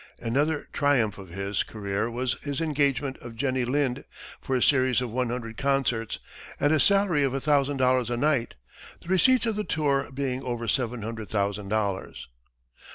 [0.17, 4.03] Another triumph of his career was his engagement of Jenny Lind
[4.41, 6.17] for a series of one hundred concerts,
[6.59, 8.55] at a salary of a thousand dollars a night,
[9.03, 12.29] the receipts of the tour being over seven hundred thousand dollars.